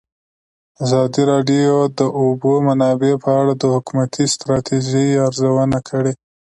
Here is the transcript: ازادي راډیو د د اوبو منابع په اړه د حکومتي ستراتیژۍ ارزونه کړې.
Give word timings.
ازادي 0.83 1.21
راډیو 1.31 1.73
د 1.87 1.91
د 1.99 2.01
اوبو 2.21 2.51
منابع 2.67 3.13
په 3.23 3.29
اړه 3.39 3.53
د 3.57 3.63
حکومتي 3.73 4.25
ستراتیژۍ 4.33 5.07
ارزونه 5.27 5.79
کړې. 5.89 6.13